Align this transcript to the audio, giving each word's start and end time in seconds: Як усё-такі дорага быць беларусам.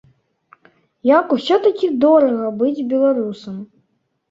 Як 1.09 1.35
усё-такі 1.37 1.87
дорага 2.07 2.51
быць 2.63 2.85
беларусам. 2.97 3.63